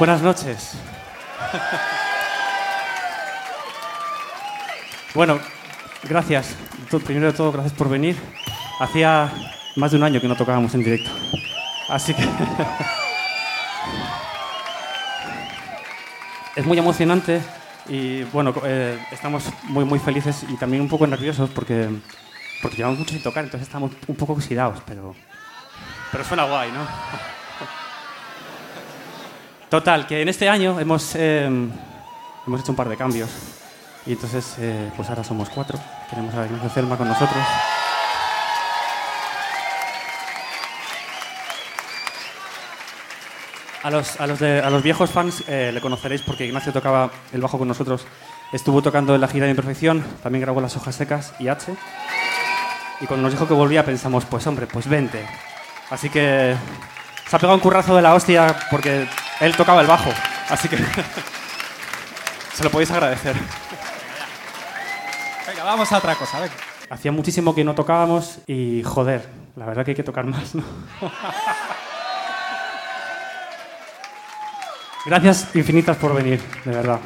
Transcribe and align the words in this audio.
Buenas 0.00 0.22
noches. 0.22 0.72
Bueno, 5.12 5.38
gracias. 6.04 6.54
Primero 7.04 7.26
de 7.26 7.34
todo, 7.34 7.52
gracias 7.52 7.74
por 7.74 7.90
venir. 7.90 8.16
Hacía 8.78 9.30
más 9.76 9.90
de 9.90 9.98
un 9.98 10.04
año 10.04 10.18
que 10.18 10.26
no 10.26 10.36
tocábamos 10.36 10.74
en 10.74 10.84
directo. 10.84 11.10
Así 11.90 12.14
que... 12.14 12.22
es 16.56 16.64
muy 16.64 16.78
emocionante 16.78 17.42
y 17.86 18.22
bueno, 18.22 18.54
eh, 18.64 18.98
estamos 19.12 19.50
muy, 19.64 19.84
muy 19.84 19.98
felices 19.98 20.46
y 20.48 20.56
también 20.56 20.80
un 20.80 20.88
poco 20.88 21.06
nerviosos 21.06 21.50
porque, 21.50 21.90
porque 22.62 22.78
llevamos 22.78 23.00
mucho 23.00 23.12
sin 23.12 23.22
tocar, 23.22 23.44
entonces 23.44 23.68
estamos 23.68 23.92
un 24.06 24.16
poco 24.16 24.32
oxidados, 24.32 24.80
pero, 24.86 25.14
pero 26.10 26.24
suena 26.24 26.44
guay, 26.44 26.72
¿no? 26.72 26.86
Total, 29.70 30.04
que 30.04 30.20
en 30.20 30.28
este 30.28 30.48
año 30.48 30.80
hemos, 30.80 31.14
eh, 31.14 31.46
hemos 32.44 32.60
hecho 32.60 32.72
un 32.72 32.76
par 32.76 32.88
de 32.88 32.96
cambios 32.96 33.30
y 34.04 34.12
entonces 34.14 34.56
eh, 34.58 34.90
pues 34.96 35.08
ahora 35.08 35.22
somos 35.22 35.48
cuatro. 35.48 35.78
Tenemos 36.10 36.34
a 36.34 36.44
Ignacio 36.44 36.70
Selma 36.70 36.96
con 36.96 37.06
nosotros. 37.06 37.38
A 43.84 43.90
los, 43.90 44.20
a 44.20 44.26
los, 44.26 44.42
a 44.42 44.70
los 44.70 44.82
viejos 44.82 45.10
fans 45.10 45.44
eh, 45.46 45.70
le 45.72 45.80
conoceréis 45.80 46.22
porque 46.22 46.46
Ignacio 46.46 46.72
tocaba 46.72 47.12
el 47.32 47.40
bajo 47.40 47.56
con 47.56 47.68
nosotros. 47.68 48.04
Estuvo 48.52 48.82
tocando 48.82 49.14
en 49.14 49.20
la 49.20 49.28
gira 49.28 49.44
de 49.44 49.50
imperfección, 49.50 50.04
también 50.20 50.42
grabó 50.42 50.60
Las 50.60 50.76
Hojas 50.76 50.96
Secas 50.96 51.32
y 51.38 51.46
H. 51.46 51.72
Y 53.00 53.06
cuando 53.06 53.22
nos 53.22 53.32
dijo 53.32 53.46
que 53.46 53.54
volvía 53.54 53.84
pensamos, 53.84 54.24
pues 54.24 54.44
hombre, 54.48 54.66
pues 54.66 54.88
vente. 54.88 55.24
Así 55.90 56.10
que 56.10 56.56
se 57.28 57.36
ha 57.36 57.38
pegado 57.38 57.54
un 57.54 57.62
currazo 57.62 57.94
de 57.94 58.02
la 58.02 58.14
hostia 58.14 58.56
porque 58.68 59.06
él 59.40 59.56
tocaba 59.56 59.80
el 59.80 59.86
bajo. 59.86 60.10
Así 60.48 60.68
que 60.68 60.76
se 62.54 62.64
lo 62.64 62.70
podéis 62.70 62.90
agradecer. 62.90 63.36
Venga, 65.46 65.64
vamos 65.64 65.90
a 65.92 65.98
otra 65.98 66.14
cosa, 66.14 66.40
venga. 66.40 66.54
Hacía 66.90 67.12
muchísimo 67.12 67.54
que 67.54 67.64
no 67.64 67.74
tocábamos 67.74 68.38
y 68.46 68.82
joder, 68.84 69.28
la 69.56 69.64
verdad 69.66 69.84
que 69.84 69.92
hay 69.92 69.96
que 69.96 70.02
tocar 70.02 70.26
más, 70.26 70.54
¿no? 70.54 70.62
Gracias 75.06 75.54
infinitas 75.54 75.96
por 75.96 76.14
venir, 76.14 76.42
de 76.64 76.72
verdad. 76.72 77.00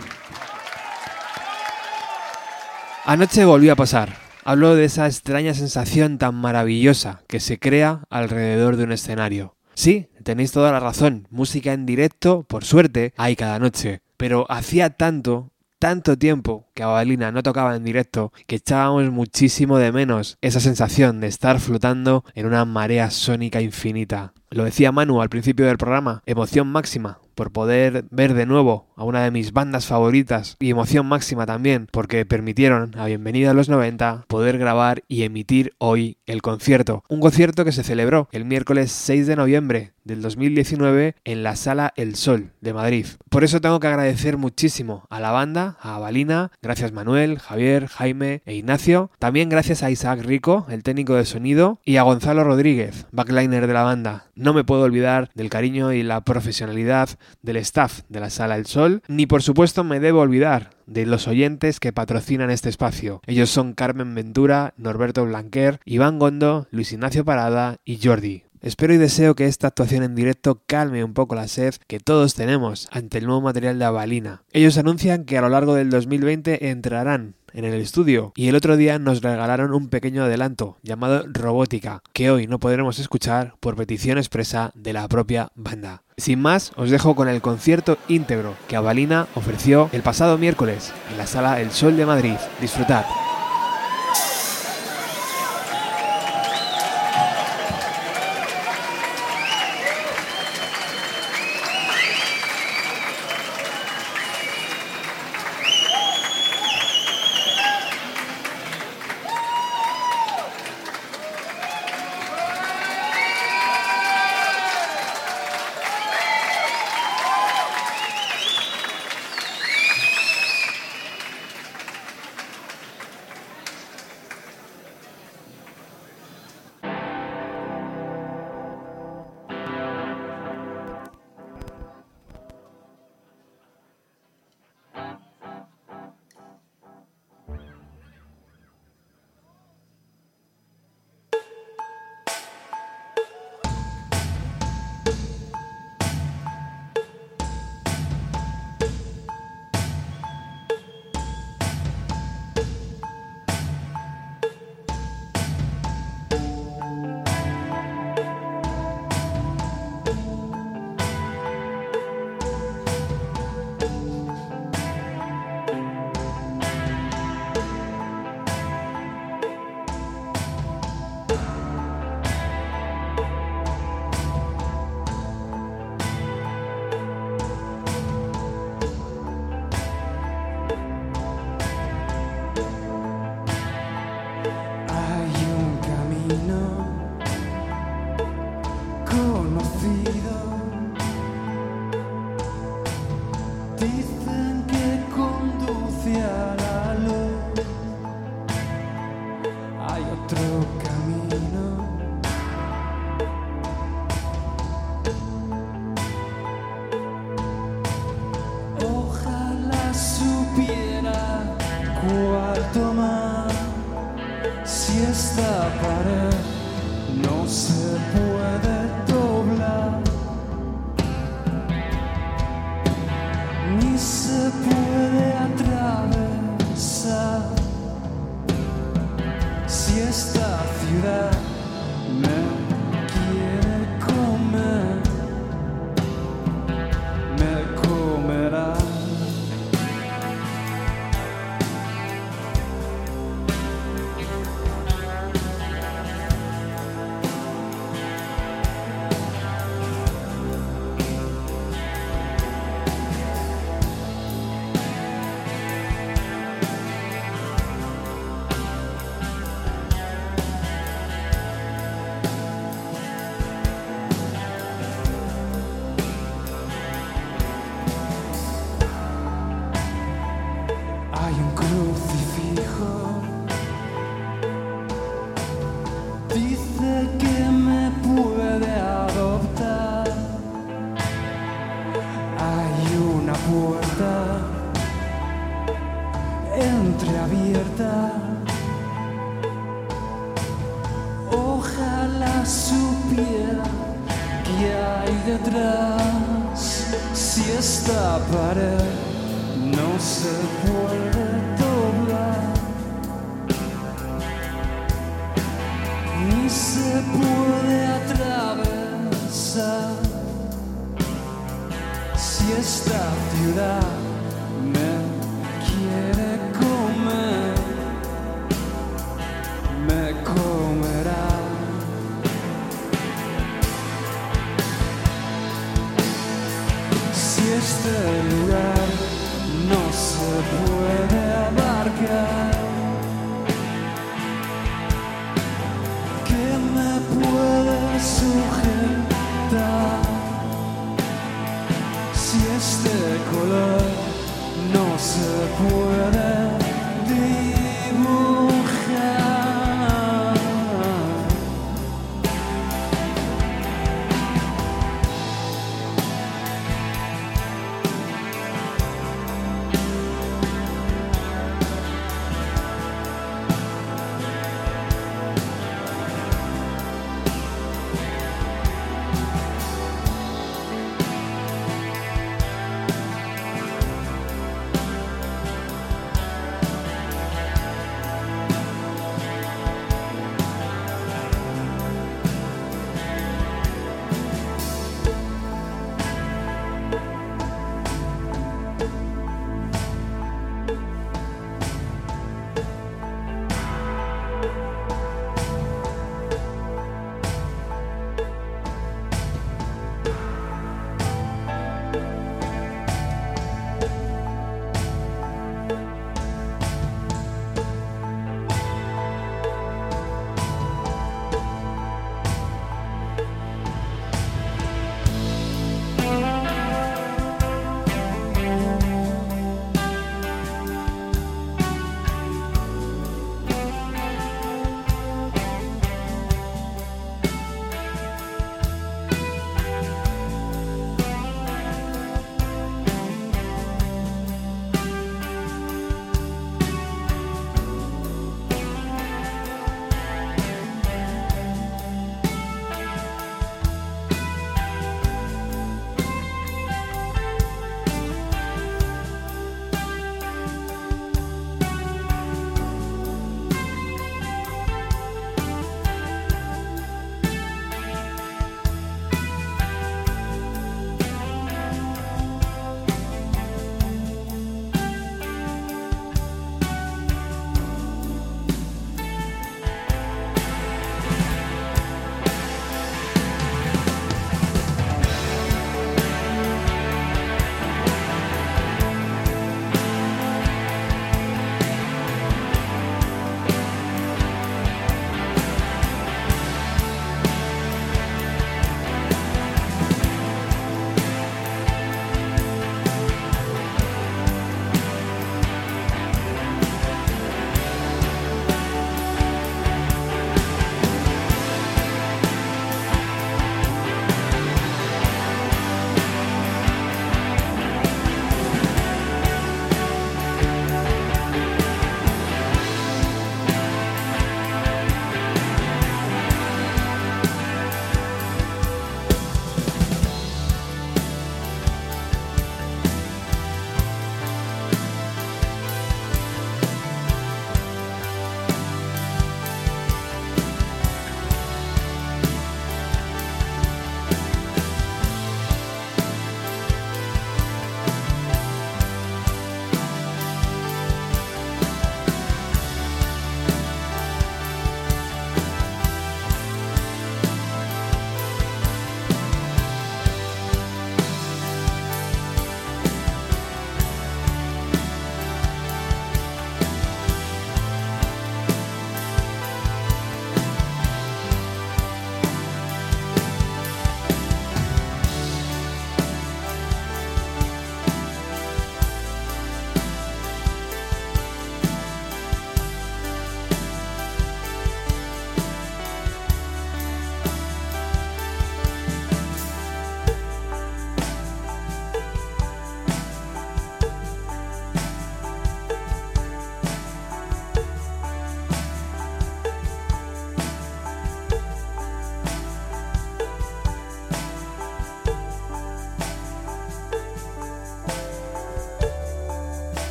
Anoche 3.05 3.45
volvió 3.45 3.75
a 3.75 3.77
pasar. 3.77 4.17
Hablo 4.45 4.75
de 4.75 4.87
esa 4.87 5.07
extraña 5.07 5.55
sensación 5.55 6.19
tan 6.19 6.35
maravillosa 6.35 7.23
que 7.29 7.39
se 7.39 7.59
crea 7.59 8.01
alrededor 8.11 8.77
de 8.77 8.85
un 8.85 8.93
escenario. 8.93 9.57
Sí, 9.75 10.09
tenéis 10.25 10.51
toda 10.53 10.73
la 10.73 10.81
razón. 10.81 11.29
Música 11.31 11.73
en 11.73 11.87
directo, 11.87 12.43
por 12.43 12.65
suerte, 12.65 13.13
hay 13.17 13.37
cada 13.37 13.59
noche. 13.59 14.01
Pero 14.17 14.47
hacía 14.51 14.91
tanto, 14.91 15.51
tanto 15.79 16.19
tiempo 16.19 16.67
que 16.75 16.83
Abalina 16.83 17.31
no 17.31 17.43
tocaba 17.43 17.77
en 17.77 17.85
directo 17.85 18.33
que 18.47 18.57
echábamos 18.57 19.11
muchísimo 19.11 19.79
de 19.79 19.93
menos 19.93 20.37
esa 20.41 20.61
sensación 20.61 21.21
de 21.21 21.29
estar 21.29 21.61
flotando 21.61 22.25
en 22.35 22.47
una 22.47 22.65
marea 22.65 23.11
sónica 23.11 23.61
infinita. 23.61 24.33
Lo 24.51 24.65
decía 24.65 24.93
Manu 24.93 25.21
al 25.21 25.31
principio 25.31 25.67
del 25.67 25.79
programa, 25.79 26.23
emoción 26.27 26.69
máxima, 26.69 27.19
por 27.35 27.51
poder 27.51 28.05
ver 28.11 28.35
de 28.35 28.47
nuevo 28.47 28.87
a 28.97 29.05
una 29.05 29.25
de 29.25 29.31
mis 29.31 29.53
bandas 29.53 29.87
favoritas 29.87 30.57
y 30.61 30.71
emoción 30.71 31.07
máxima 31.07 31.47
también 31.47 31.89
porque 31.91 32.25
permitieron 32.25 32.93
a 32.97 33.07
Bienvenida 33.07 33.51
a 33.51 33.55
los 33.55 33.69
90 33.69 34.27
poder 34.29 34.59
grabar 34.59 35.03
y 35.09 35.25
emitir 35.25 35.75
hoy 35.79 36.19
el 36.27 36.43
concierto. 36.43 37.03
Un 37.09 37.21
concierto 37.21 37.65
que 37.65 37.73
se 37.73 37.83
celebró 37.83 38.29
el 38.31 38.45
miércoles 38.45 38.93
6 38.93 39.27
de 39.27 39.37
noviembre 39.37 39.93
del 40.05 40.23
2019 40.23 41.17
en 41.25 41.43
la 41.43 41.57
Sala 41.57 41.93
El 41.97 42.15
Sol 42.15 42.53
de 42.61 42.75
Madrid. 42.75 43.07
Por 43.31 43.43
eso 43.43 43.61
tengo 43.61 43.81
que 43.81 43.89
agradecer 43.89 44.37
muchísimo 44.37 45.07
a 45.11 45.19
la 45.19 45.33
banda, 45.33 45.77
a 45.81 45.99
Balina, 45.99 46.53
gracias 46.65 46.93
Manuel, 46.93 47.39
Javier, 47.39 47.87
Jaime 47.87 48.43
e 48.47 48.55
Ignacio, 48.55 49.11
también 49.19 49.49
gracias 49.49 49.83
a 49.83 49.91
Isaac 49.91 50.23
Rico, 50.23 50.67
el 50.71 50.83
técnico 50.83 51.15
de 51.15 51.27
sonido, 51.27 51.79
y 51.85 51.99
a 51.99 52.03
Gonzalo 52.03 52.43
Rodríguez, 52.43 53.07
backliner 53.13 53.67
de 53.67 53.73
la 53.73 53.83
banda. 53.83 54.27
No 54.35 54.55
me 54.55 54.65
puedo 54.65 54.83
olvidar 54.83 55.31
del 55.35 55.51
cariño 55.51 55.93
y 55.93 56.03
la 56.03 56.23
profesionalidad 56.23 57.11
del 57.43 57.59
staff 57.59 58.01
de 58.09 58.21
la 58.21 58.31
Sala 58.31 58.57
El 58.57 58.67
Sol, 58.67 59.03
ni 59.07 59.27
por 59.27 59.43
supuesto 59.43 59.85
me 59.85 60.01
debo 60.01 60.21
olvidar 60.21 60.71
de 60.87 61.07
los 61.07 61.29
oyentes 61.29 61.81
que 61.81 61.93
patrocinan 61.93 62.51
este 62.51 62.69
espacio. 62.69 63.21
Ellos 63.27 63.51
son 63.51 63.75
Carmen 63.75 64.15
Ventura, 64.15 64.75
Norberto 64.77 65.25
Blanquer, 65.25 65.81
Iván 65.85 66.19
Gondo, 66.19 66.67
Luis 66.71 66.93
Ignacio 66.93 67.25
Parada 67.25 67.77
y 67.85 68.01
Jordi. 68.03 68.45
Espero 68.65 68.95
y 68.95 68.97
deseo 68.97 69.35
que 69.35 69.45
esta 69.45 69.67
actuación 69.67 70.05
en 70.05 70.15
directo 70.15 70.63
calme 70.67 71.05
un 71.05 71.13
poco 71.13 71.35
la 71.35 71.49
sed 71.49 71.75
que 71.87 72.01
todos 72.01 72.33
tenemos 72.33 72.89
ante 72.93 73.19
el 73.19 73.27
nuevo 73.27 73.43
material 73.43 73.79
de 73.79 73.85
Avalina. 73.85 74.43
Ellos 74.55 74.79
anuncian 74.79 75.25
que 75.25 75.37
a 75.37 75.43
lo 75.43 75.51
largo 75.51 75.75
del 75.75 75.91
2020 75.91 76.71
entrarán 76.71 77.35
en 77.53 77.67
el 77.67 77.75
estudio 77.75 78.33
y 78.35 78.49
el 78.49 78.55
otro 78.55 78.79
día 78.79 78.99
nos 78.99 79.21
regalaron 79.21 79.75
un 79.75 79.91
pequeño 79.91 80.25
adelanto 80.25 80.79
llamado 80.83 81.27
Robótica, 81.31 82.03
que 82.15 82.31
hoy 82.31 82.47
no 82.47 82.59
podremos 82.59 82.99
escuchar 82.99 83.55
por 83.61 83.77
petición 83.77 84.17
expresa 84.17 84.73
de 84.75 84.95
la 84.95 85.07
propia 85.09 85.51
banda. 85.55 86.03
Sin 86.17 86.41
más, 86.41 86.73
os 86.77 86.89
dejo 86.89 87.15
con 87.15 87.29
el 87.29 87.43
concierto 87.43 87.99
íntegro 88.09 88.55
que 88.67 88.77
Avalina 88.77 89.27
ofreció 89.35 89.91
el 89.93 90.01
pasado 90.01 90.39
miércoles 90.39 90.91
en 91.11 91.19
la 91.19 91.27
sala 91.27 91.61
El 91.61 91.71
Sol 91.71 91.99
de 91.99 92.07
Madrid. 92.07 92.37
Disfrutad. 92.63 93.05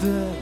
De 0.00 0.37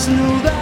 just 0.00 0.08
knew 0.08 0.42
that 0.44 0.59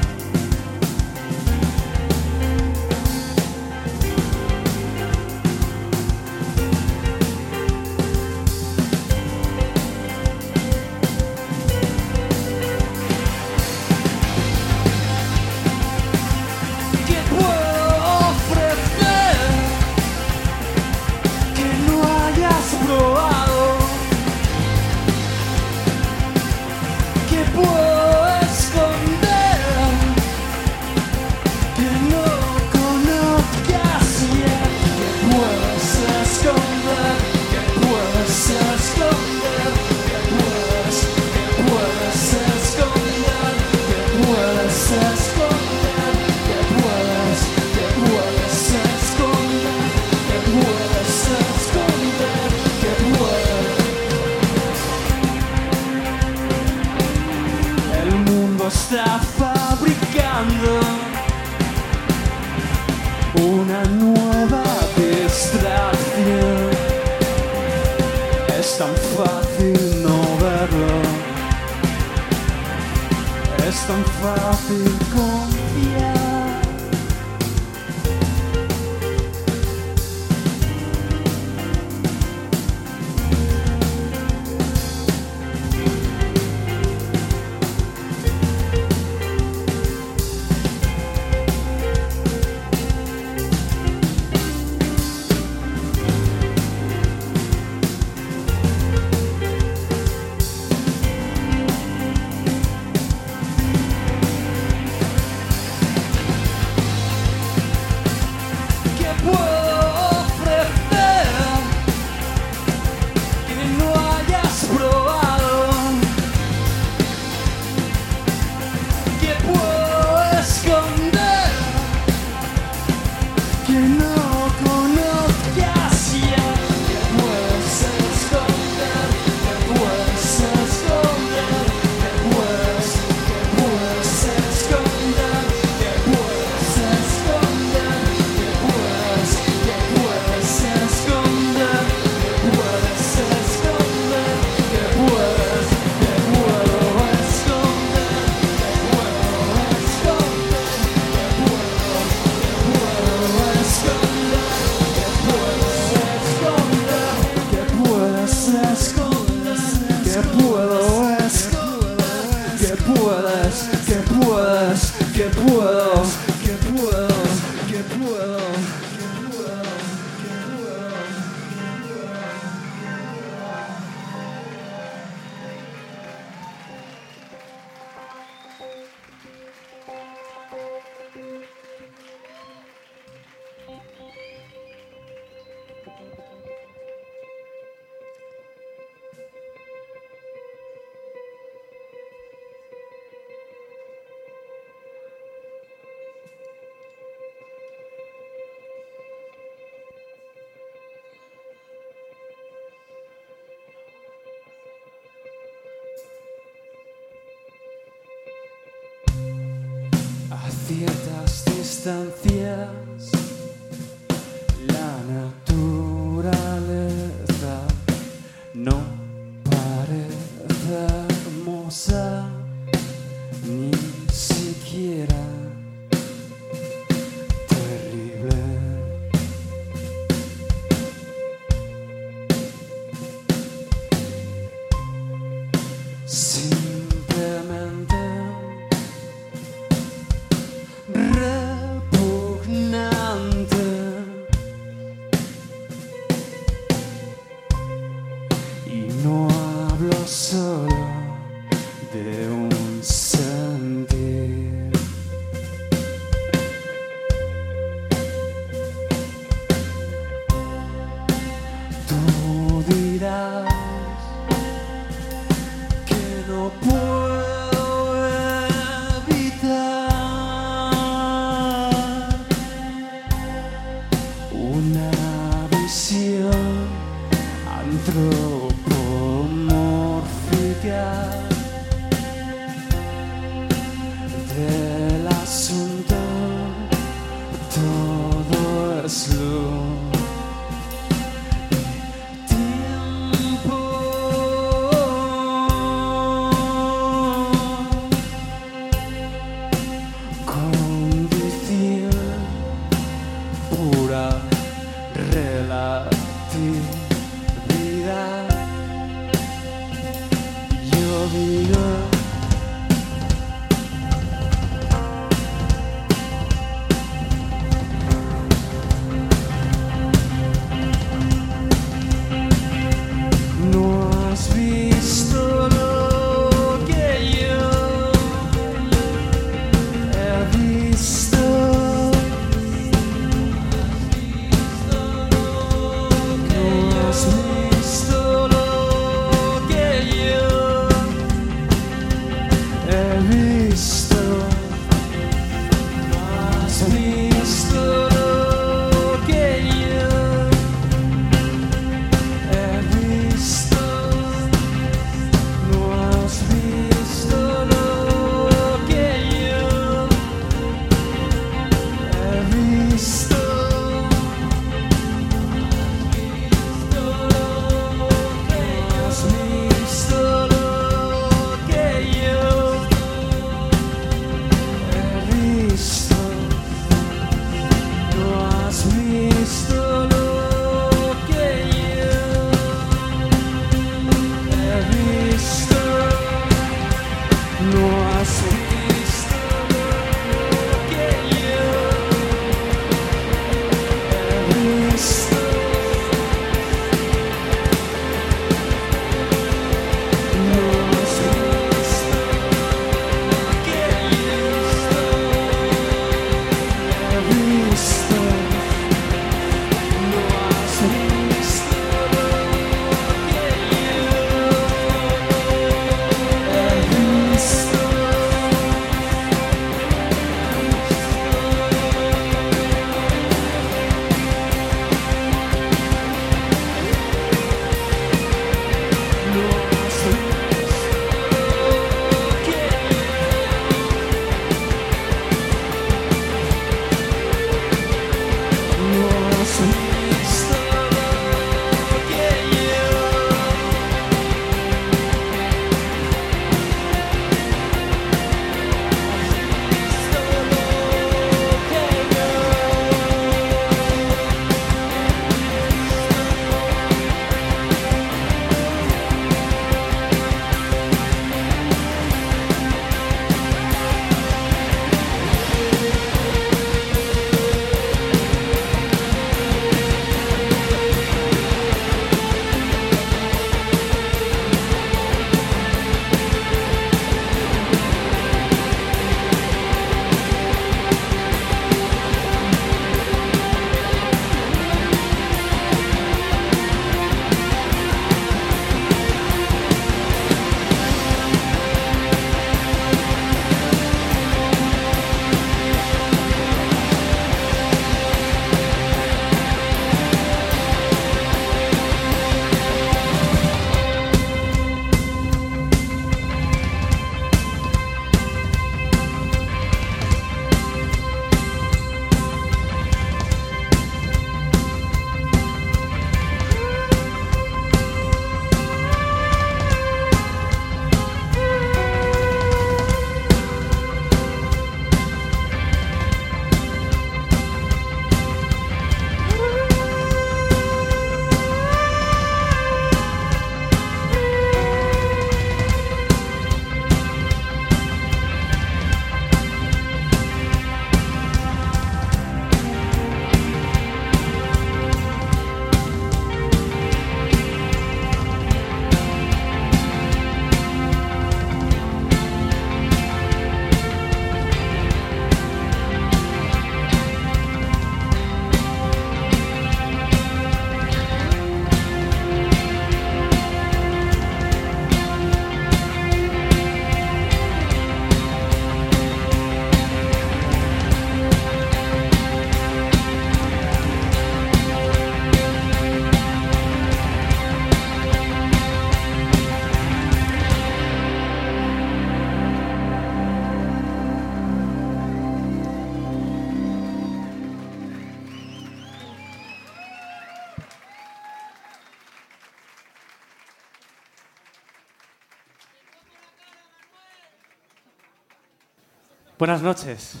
Buenas 599.20 599.42
noches. 599.42 600.00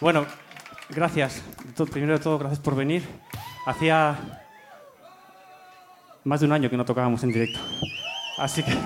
bueno, 0.00 0.24
gracias. 0.90 1.42
Primero 1.90 2.12
de 2.12 2.20
todo, 2.20 2.38
gracias 2.38 2.60
por 2.60 2.76
venir. 2.76 3.04
Hacía 3.66 4.16
más 6.22 6.38
de 6.38 6.46
un 6.46 6.52
año 6.52 6.70
que 6.70 6.76
no 6.76 6.84
tocábamos 6.84 7.20
en 7.24 7.32
directo. 7.32 7.58
Así 8.38 8.62
que... 8.62 8.70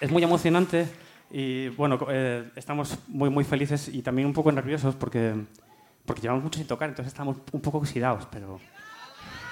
es 0.00 0.08
muy 0.12 0.22
emocionante 0.22 0.86
y 1.32 1.66
bueno, 1.70 1.98
eh, 2.10 2.48
estamos 2.54 2.96
muy, 3.08 3.28
muy 3.28 3.42
felices 3.42 3.88
y 3.88 4.02
también 4.02 4.28
un 4.28 4.34
poco 4.34 4.52
nerviosos 4.52 4.94
porque, 4.94 5.34
porque 6.06 6.22
llevamos 6.22 6.44
mucho 6.44 6.58
sin 6.58 6.68
tocar, 6.68 6.90
entonces 6.90 7.12
estamos 7.12 7.38
un 7.50 7.60
poco 7.60 7.78
oxidados, 7.78 8.28
pero, 8.30 8.60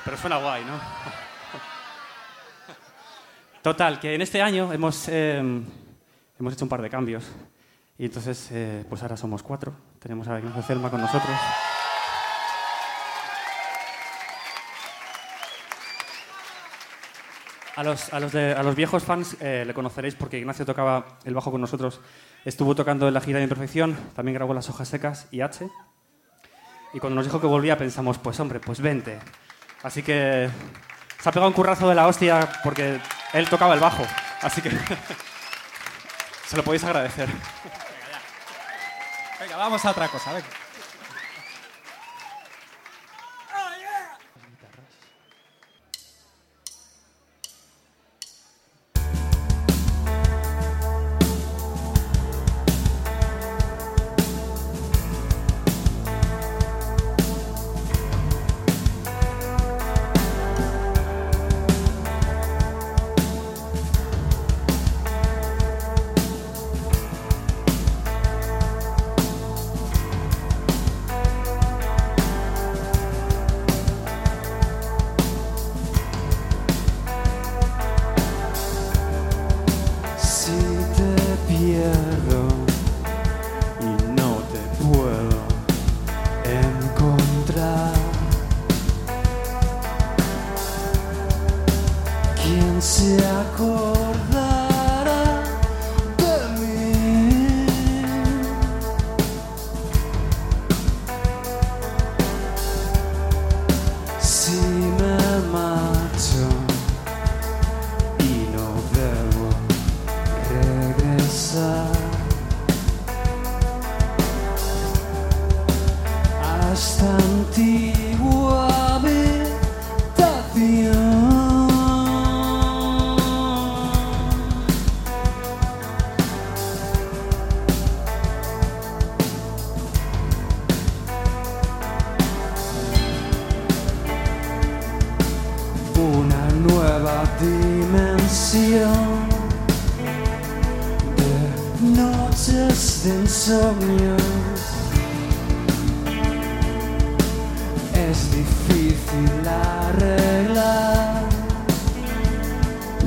pero 0.05 0.17
suena 0.17 0.37
guay, 0.37 0.65
¿no? 0.65 0.79
Total, 3.63 4.01
que 4.01 4.15
en 4.15 4.23
este 4.23 4.41
año 4.41 4.73
hemos, 4.73 5.07
eh, 5.09 5.39
hemos 6.39 6.53
hecho 6.55 6.65
un 6.65 6.69
par 6.71 6.81
de 6.81 6.89
cambios 6.89 7.31
y 7.99 8.07
entonces 8.07 8.49
eh, 8.53 8.87
pues 8.89 9.03
ahora 9.03 9.19
somos 9.19 9.43
cuatro. 9.43 9.75
Tenemos 9.99 10.27
a 10.29 10.39
Ignacio 10.39 10.63
Celma 10.63 10.91
con 10.91 11.03
nosotros. 11.03 11.37
A 17.77 17.85
los, 17.85 18.13
a 18.15 18.21
los, 18.21 18.35
a 18.35 18.63
los 18.63 18.75
viejos 18.75 19.05
fans 19.05 19.37
eh, 19.41 19.65
le 19.67 19.75
conoceréis 19.75 20.15
porque 20.15 20.39
Ignacio 20.39 20.65
tocaba 20.65 21.19
el 21.25 21.35
bajo 21.35 21.51
con 21.51 21.61
nosotros. 21.61 22.01
Estuvo 22.47 22.75
tocando 22.75 23.09
en 23.09 23.15
la 23.15 23.21
gira 23.21 23.39
de 23.39 23.45
Imperfección, 23.45 23.95
también 24.17 24.37
grabó 24.37 24.55
Las 24.55 24.71
Hojas 24.71 24.89
Secas 24.89 25.29
y 25.31 25.43
H. 25.43 25.69
Y 26.95 26.99
cuando 26.99 27.17
nos 27.17 27.27
dijo 27.27 27.43
que 27.43 27.47
volvía 27.47 27.77
pensamos, 27.77 28.17
pues 28.17 28.41
hombre, 28.41 28.59
pues 28.59 28.81
vente. 28.81 29.19
Así 29.83 30.03
que 30.03 30.49
se 31.21 31.29
ha 31.29 31.33
pegado 31.33 31.49
un 31.49 31.55
currazo 31.55 31.91
de 31.91 31.95
la 31.95 32.07
hostia 32.07 32.49
porque 32.65 32.99
él 33.33 33.49
tocaba 33.49 33.75
el 33.75 33.81
bajo. 33.81 34.07
Así 34.43 34.63
que 34.63 34.71
se 36.47 36.57
lo 36.57 36.65
podéis 36.65 36.85
agradecer. 36.85 37.29
Venga, 39.41 39.57
vamos 39.57 39.85
a 39.85 39.91
otra 39.91 40.09
cosa, 40.09 40.33
venga. 40.33 40.47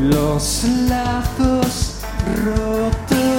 Los 0.09 0.63
lazos 0.89 2.01
rotos. 2.43 3.32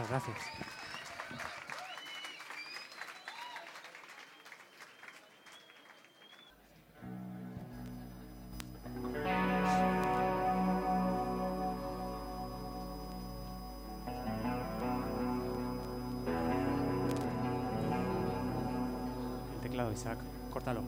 Muchas 0.00 0.10
gracias. 0.12 0.38
El 19.54 19.60
teclado, 19.60 19.92
Isaac, 19.92 20.18
córtalo. 20.50 20.82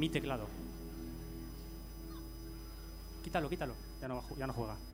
mi 0.00 0.08
teclado. 0.08 0.48
Quítalo, 3.22 3.50
quítalo. 3.50 3.74
Ya 4.00 4.08
no, 4.08 4.24
ya 4.38 4.46
no 4.46 4.54
juega. 4.54 4.89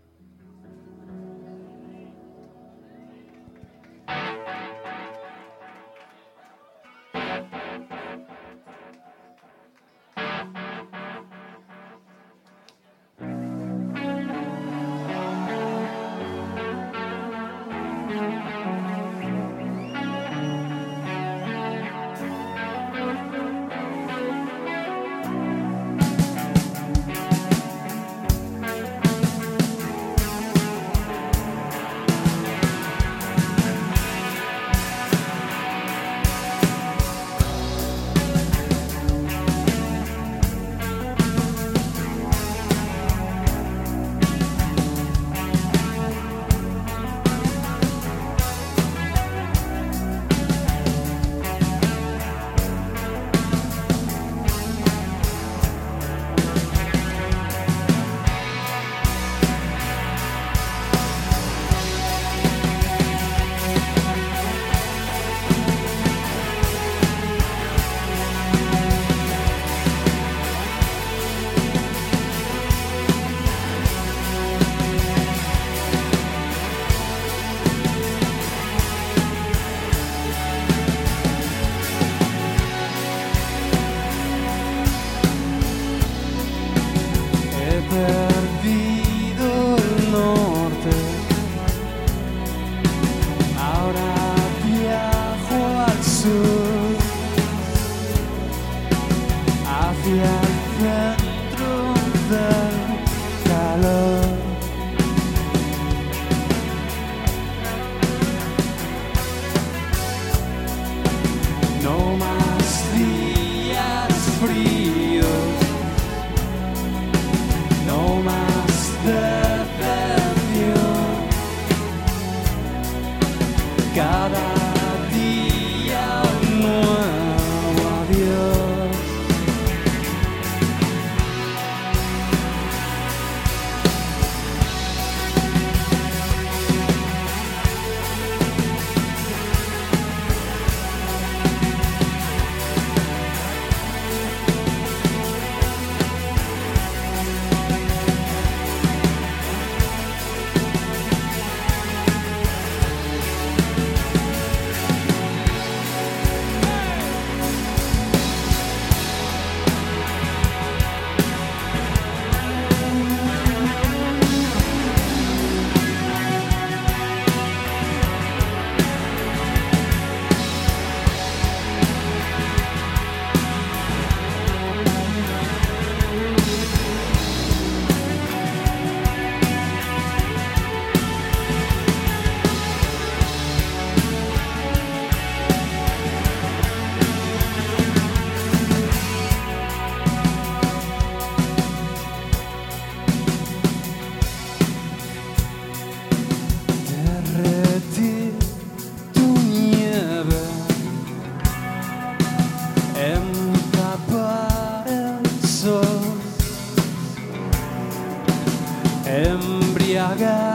다가. 210.17 210.46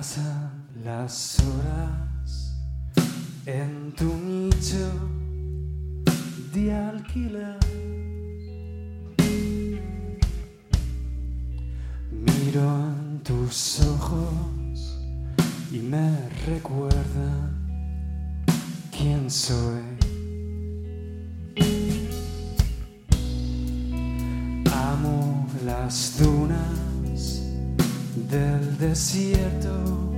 Pasan 0.00 0.64
las 0.82 1.36
horas 1.40 2.56
en 3.44 3.92
tu 3.92 4.06
nicho 4.16 4.90
de 6.54 6.74
alquiler. 6.74 7.58
Miro 12.10 12.62
en 12.62 13.20
tus 13.22 13.80
ojos 13.80 14.98
y 15.70 15.80
me 15.80 16.16
recuerda 16.46 17.50
quién 18.90 19.30
soy. 19.30 19.82
Amo 24.72 25.46
las 25.62 26.18
dudas 26.18 26.39
del 28.30 28.78
desierto. 28.78 30.09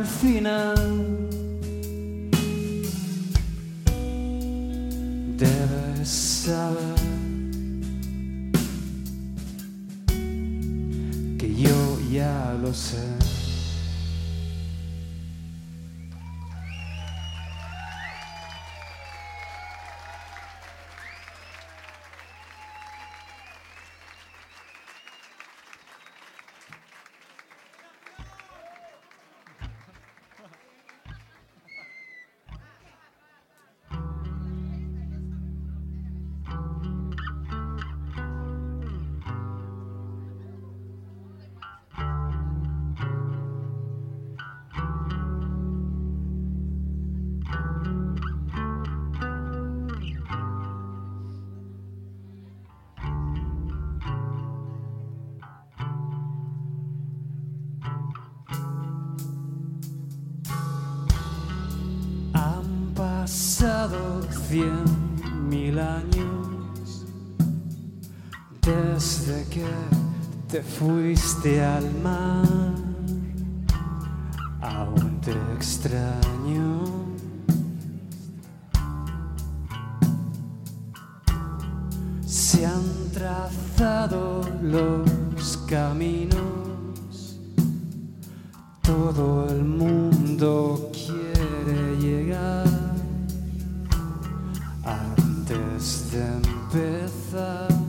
al 0.00 0.06
final. 0.06 0.99
pasado 63.90 64.22
cien 64.48 64.84
mil 65.48 65.78
años 65.78 67.04
desde 68.62 69.44
que 69.48 69.66
te 70.48 70.62
fuiste 70.62 71.62
al 71.64 71.90
mar. 72.02 72.59
empezar. 96.46 97.79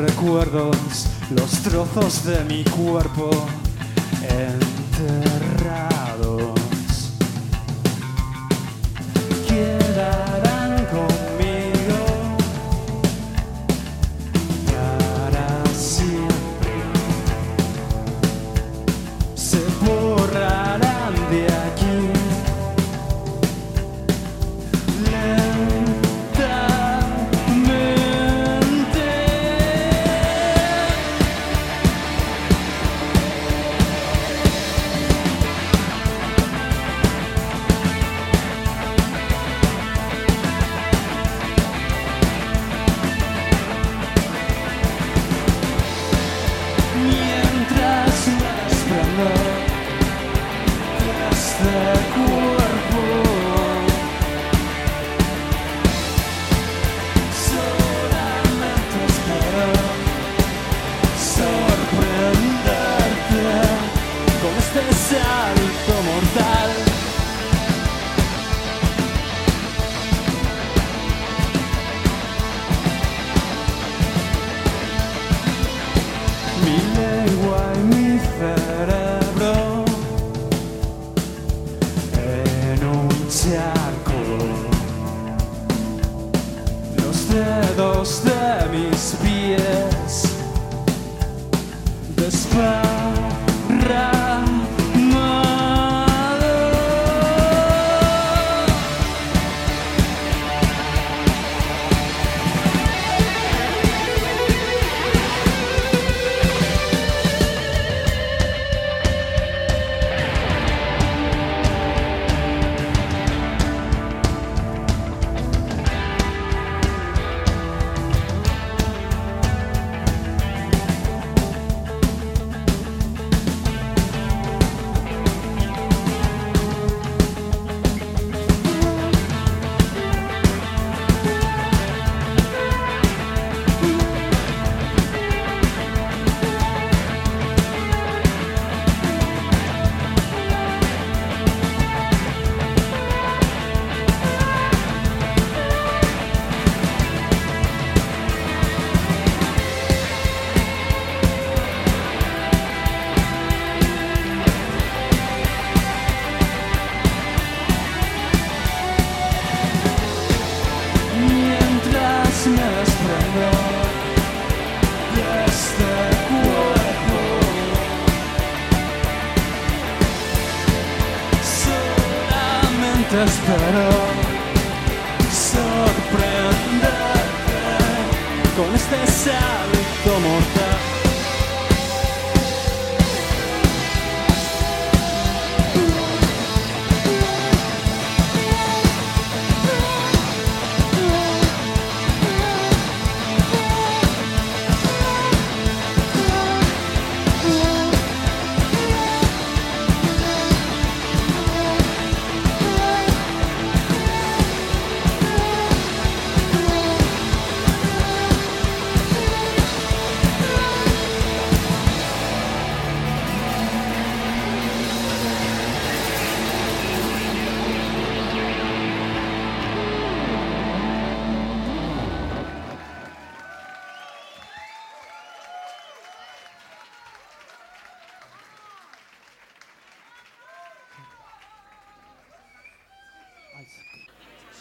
Recuerdos, 0.00 1.06
los 1.30 1.50
trozos 1.62 2.24
de 2.24 2.44
mi 2.44 2.64
cuerpo 2.64 3.30
enterrados 4.22 5.29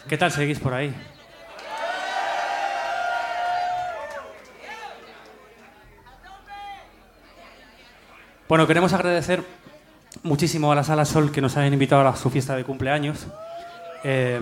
¿Qué 0.08 0.18
tal 0.18 0.32
seguís 0.32 0.60
por 0.60 0.74
ahí? 0.74 0.94
Bueno, 8.48 8.66
queremos 8.66 8.94
agradecer 8.94 9.44
muchísimo 10.24 10.72
a 10.72 10.76
la 10.76 10.84
Sala 10.84 11.06
Sol 11.06 11.32
que 11.32 11.40
nos 11.40 11.56
hayan 11.58 11.74
invitado 11.74 12.08
a 12.08 12.16
su 12.16 12.30
fiesta 12.32 12.56
de 12.56 12.64
cumpleaños. 12.64 13.28
Eh, 14.04 14.40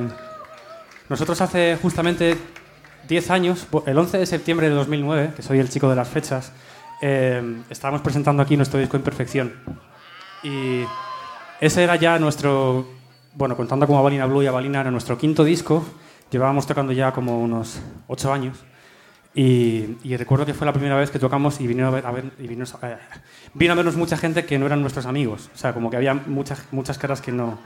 nosotros 1.09 1.41
hace 1.41 1.77
justamente 1.81 2.37
10 3.07 3.31
años, 3.31 3.67
el 3.85 3.97
11 3.97 4.17
de 4.17 4.25
septiembre 4.25 4.69
de 4.69 4.75
2009, 4.75 5.33
que 5.35 5.41
soy 5.41 5.59
el 5.59 5.69
chico 5.69 5.89
de 5.89 5.95
las 5.95 6.07
fechas, 6.07 6.51
eh, 7.01 7.61
estábamos 7.69 8.01
presentando 8.01 8.41
aquí 8.41 8.55
nuestro 8.55 8.79
disco 8.79 8.97
Imperfección. 8.97 9.53
Y 10.43 10.83
ese 11.59 11.83
era 11.83 11.95
ya 11.95 12.19
nuestro, 12.19 12.87
bueno, 13.37 13.55
contando 13.55 13.85
como 13.85 14.01
Balina 14.01 14.25
Blue 14.25 14.41
y 14.41 14.47
Balina, 14.47 14.81
era 14.81 14.89
nuestro 14.89 15.15
quinto 15.15 15.43
disco. 15.43 15.85
Llevábamos 16.31 16.65
tocando 16.65 16.91
ya 16.91 17.11
como 17.11 17.39
unos 17.39 17.79
8 18.07 18.33
años. 18.33 18.57
Y, 19.35 19.85
recuerdo 20.17 20.47
que 20.47 20.55
fue 20.55 20.65
la 20.65 20.73
primera 20.73 20.95
vez 20.95 21.11
que 21.11 21.19
tocamos 21.19 21.61
y 21.61 21.67
vino 21.67 21.87
a, 21.87 21.91
ver, 21.91 22.31
y 22.39 22.47
vino, 22.47 22.65
eh, 22.81 22.97
vino 23.53 23.73
a 23.73 23.75
vernos 23.75 23.95
mucha 23.95 24.17
gente 24.17 24.43
que 24.43 24.57
no 24.57 24.65
eran 24.65 24.81
nuestros 24.81 25.05
amigos. 25.05 25.51
O 25.53 25.57
sea, 25.57 25.71
como 25.75 25.91
que 25.91 25.97
había 25.97 26.15
muchas, 26.15 26.63
muchas 26.71 26.97
caras 26.97 27.21
que 27.21 27.31
no, 27.31 27.59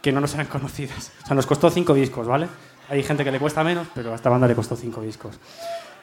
que 0.00 0.10
no 0.10 0.22
nos 0.22 0.32
eran 0.32 0.46
conocidas. 0.46 1.12
O 1.22 1.26
sea, 1.26 1.36
nos 1.36 1.44
costó 1.44 1.68
cinco 1.68 1.92
discos, 1.92 2.26
¿vale? 2.26 2.48
Hay 2.88 3.02
gente 3.02 3.24
que 3.24 3.30
le 3.30 3.38
cuesta 3.38 3.62
menos, 3.62 3.86
pero 3.94 4.12
a 4.12 4.14
esta 4.14 4.30
banda 4.30 4.48
le 4.48 4.54
costó 4.54 4.74
cinco 4.74 5.02
discos. 5.02 5.38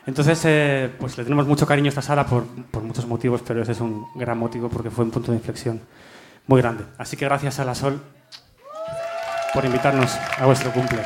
Entonces, 0.06 0.40
eh, 0.46 0.92
pues 1.00 1.18
le 1.18 1.24
tenemos 1.24 1.48
mucho 1.48 1.66
cariño 1.66 1.88
a 1.88 1.90
esta 1.90 2.04
sala 2.04 2.28
por, 2.28 2.46
por, 2.46 2.84
muchos 2.84 3.08
motivos, 3.08 3.42
pero 3.46 3.64
ese 3.64 3.72
es 3.72 3.82
un 3.82 4.06
gran 4.14 4.38
motivo 4.38 4.70
porque 4.70 4.92
fue 4.92 5.06
un 5.06 5.10
punto 5.10 5.32
de 5.32 5.40
inflexión 5.40 5.82
muy 6.46 6.62
grande. 6.62 6.84
Así 7.00 7.18
que 7.18 7.26
gracias 7.26 7.60
a 7.60 7.66
la 7.66 7.74
Sol 7.74 8.00
por 9.54 9.66
invitarnos 9.66 10.18
a 10.38 10.46
vuestro 10.46 10.72
cumple. 10.72 11.04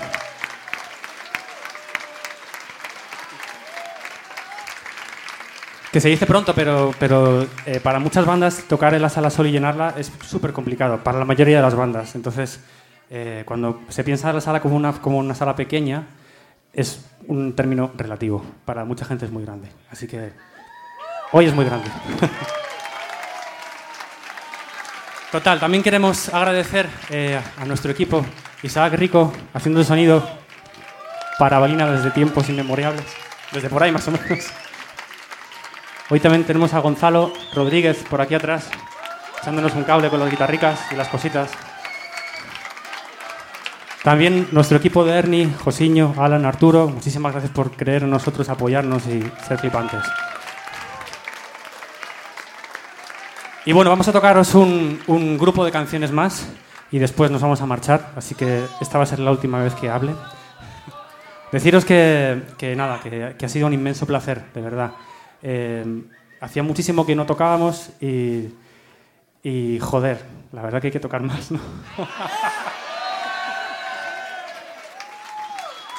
Que 5.92 6.02
se 6.02 6.10
dice 6.10 6.26
pronto, 6.26 6.54
pero, 6.54 6.94
pero 7.00 7.48
eh, 7.66 7.80
para 7.82 8.00
muchas 8.00 8.26
bandas 8.26 8.66
tocar 8.68 8.94
en 8.94 9.02
la 9.02 9.08
sala 9.10 9.30
sol 9.30 9.48
y 9.48 9.52
llenarla 9.52 9.94
es 9.98 10.12
súper 10.26 10.52
complicado, 10.52 11.02
para 11.04 11.18
la 11.20 11.26
mayoría 11.26 11.56
de 11.56 11.62
las 11.62 11.74
bandas. 11.74 12.16
Entonces, 12.16 12.60
eh, 13.10 13.44
cuando 13.46 13.82
se 13.88 14.04
piensa 14.04 14.30
en 14.30 14.36
la 14.36 14.42
sala 14.42 14.60
como 14.60 14.76
una, 14.76 14.92
como 14.94 15.20
una 15.20 15.36
sala 15.36 15.56
pequeña, 15.56 16.08
es 16.74 17.06
un 17.28 17.56
término 17.56 17.92
relativo. 17.96 18.44
Para 18.66 18.84
mucha 18.84 19.06
gente 19.06 19.26
es 19.26 19.32
muy 19.32 19.46
grande. 19.46 19.70
Así 19.90 20.06
que 20.06 20.34
hoy 21.32 21.46
es 21.46 21.54
muy 21.54 21.64
grande. 21.64 21.88
Total, 25.36 25.60
también 25.60 25.84
queremos 25.84 26.34
agradecer 26.34 26.88
eh, 27.10 27.38
a 27.58 27.66
nuestro 27.66 27.92
equipo, 27.92 28.26
Isaac 28.64 28.94
Rico, 28.94 29.34
haciendo 29.54 29.82
el 29.82 29.86
sonido 29.86 30.26
para 31.38 31.60
Balina 31.60 31.92
desde 31.92 32.10
tiempos 32.12 32.48
inmemorables, 32.48 33.04
desde 33.52 33.68
por 33.68 33.84
ahí 33.84 33.92
más 33.92 34.08
o 34.08 34.12
menos. 34.12 34.46
Hoy 36.10 36.22
también 36.22 36.46
tenemos 36.46 36.74
a 36.74 36.80
Gonzalo 36.80 37.34
Rodríguez 37.54 37.98
por 38.10 38.22
aquí 38.22 38.34
atrás, 38.34 38.70
echándonos 39.42 39.74
un 39.74 39.84
cable 39.84 40.10
con 40.10 40.22
las 40.22 40.32
guitarricas 40.32 40.80
y 40.94 40.96
las 40.96 41.10
cositas. 41.10 41.52
También 44.06 44.48
nuestro 44.54 44.78
equipo 44.78 45.04
de 45.04 45.18
Ernie, 45.18 45.50
Josiño, 45.66 46.16
Alan, 46.18 46.46
Arturo, 46.46 46.88
muchísimas 46.88 47.34
gracias 47.34 47.52
por 47.52 47.72
creer 47.72 48.04
en 48.04 48.10
nosotros, 48.10 48.48
apoyarnos 48.48 49.06
y 49.08 49.22
ser 49.46 49.58
flipantes. 49.58 50.00
Y 53.68 53.74
bueno, 53.74 53.90
vamos 53.90 54.08
a 54.08 54.14
tocaros 54.14 54.54
un, 54.54 55.38
grupo 55.40 55.66
de 55.66 55.72
canciones 55.72 56.12
más 56.12 56.48
y 56.92 57.00
después 57.00 57.32
nos 57.32 57.42
vamos 57.42 57.62
a 57.62 57.66
marchar, 57.66 58.12
así 58.16 58.36
que 58.36 58.64
esta 58.80 59.00
va 59.00 59.06
a 59.06 59.08
ser 59.08 59.18
la 59.18 59.32
última 59.32 59.60
vez 59.64 59.74
que 59.74 59.90
hable. 59.90 60.14
Deciros 61.52 61.84
que, 61.84 62.44
nada, 62.78 63.00
que 63.02 63.44
ha 63.44 63.50
sido 63.50 63.66
un 63.66 63.74
inmenso 63.74 64.06
placer, 64.06 64.44
de 64.54 64.62
verdad. 64.62 64.92
Eh, 65.42 66.04
hacía 66.42 66.62
muchísimo 66.62 67.08
que 67.08 67.16
no 67.16 67.26
tocábamos 67.26 67.90
y, 68.00 68.50
y, 69.42 69.80
joder, 69.80 70.24
la 70.52 70.62
verdad 70.62 70.80
que 70.80 70.88
hay 70.88 70.94
que 70.94 71.00
tocar 71.00 71.24
más, 71.24 71.50
¿no? 71.50 71.60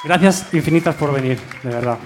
Gracias 0.05 0.53
infinitas 0.53 0.95
por 0.95 1.11
venir, 1.11 1.37
de 1.63 1.69
verdad. 1.69 1.97